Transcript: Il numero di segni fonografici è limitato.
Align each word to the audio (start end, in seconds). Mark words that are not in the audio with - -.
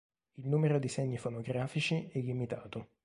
Il 0.37 0.47
numero 0.47 0.79
di 0.79 0.87
segni 0.87 1.19
fonografici 1.19 2.09
è 2.11 2.17
limitato. 2.21 2.87